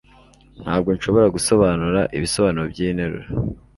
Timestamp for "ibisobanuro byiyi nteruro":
2.17-3.27